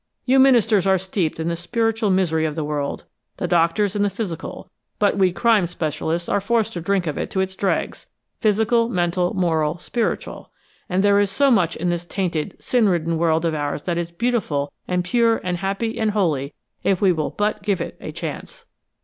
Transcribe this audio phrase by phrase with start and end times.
[0.25, 3.05] You ministers are steeped in the spiritual misery of the world,
[3.37, 7.29] the doctors in the physical; but we crime specialists are forced to drink of it
[7.29, 8.07] to its dregs,
[8.39, 10.49] physical, mental, moral, spiritual!
[10.89, 14.09] And there is so much in this tainted, sin ridden world of ours that is
[14.09, 18.65] beautiful and pure and happy and holy, if we will but give it a chance!"